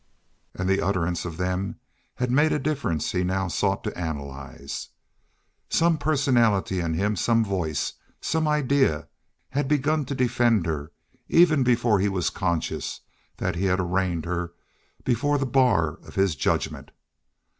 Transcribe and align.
And 0.55 0.67
the 0.67 0.81
utterance 0.81 1.25
of 1.25 1.37
them 1.37 1.75
had 2.15 2.31
made 2.31 2.51
a 2.51 2.57
difference 2.57 3.11
he 3.11 3.23
now 3.23 3.47
sought 3.47 3.83
to 3.83 3.95
analyze. 3.95 4.87
Some 5.69 5.99
personality 5.99 6.79
in 6.79 6.95
him, 6.95 7.15
some 7.15 7.45
voice, 7.45 7.93
some 8.19 8.47
idea 8.47 9.07
had 9.51 9.67
begun 9.67 10.05
to 10.05 10.15
defend 10.15 10.65
her 10.65 10.91
even 11.29 11.61
before 11.63 11.99
he 11.99 12.09
was 12.09 12.31
conscious 12.31 13.01
that 13.37 13.55
he 13.55 13.65
had 13.65 13.79
arraigned 13.79 14.25
her 14.25 14.53
before 15.03 15.37
the 15.37 15.45
bar 15.45 15.97
of 16.01 16.15
his 16.15 16.35
judgment. 16.35 16.89